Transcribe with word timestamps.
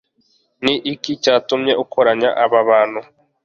ni 0.63 0.73
iki 0.93 1.11
cyatumye 1.23 1.73
ukoranya 1.83 2.29
aba 2.43 2.59
bantu 2.69 3.01